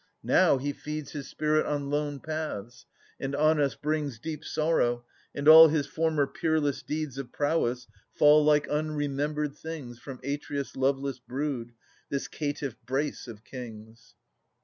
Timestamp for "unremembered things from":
8.67-10.19